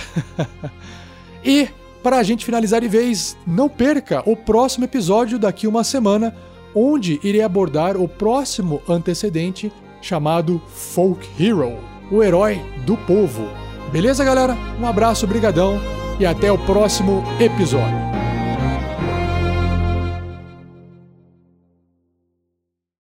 e 1.44 1.68
para 2.02 2.18
a 2.18 2.22
gente 2.22 2.44
finalizar 2.44 2.80
de 2.80 2.88
vez, 2.88 3.36
não 3.46 3.68
perca 3.68 4.22
o 4.26 4.36
próximo 4.36 4.84
episódio 4.84 5.38
daqui 5.38 5.66
uma 5.66 5.84
semana, 5.84 6.34
onde 6.74 7.20
irei 7.22 7.42
abordar 7.42 7.96
o 7.96 8.08
próximo 8.08 8.80
antecedente 8.88 9.72
chamado 10.00 10.60
Folk 10.68 11.28
Hero, 11.38 11.78
o 12.10 12.22
herói 12.22 12.60
do 12.86 12.96
povo. 12.96 13.48
Beleza, 13.92 14.24
galera? 14.24 14.56
Um 14.80 14.86
abraço, 14.86 15.26
brigadão 15.26 15.80
e 16.18 16.26
até 16.26 16.50
o 16.50 16.58
próximo 16.58 17.22
episódio. 17.40 18.09